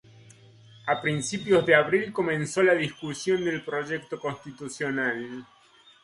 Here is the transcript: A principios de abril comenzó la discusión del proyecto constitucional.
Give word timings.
A 0.87 0.99
principios 0.99 1.63
de 1.63 1.75
abril 1.75 2.11
comenzó 2.11 2.63
la 2.63 2.73
discusión 2.73 3.45
del 3.45 3.61
proyecto 3.63 4.19
constitucional. 4.19 5.45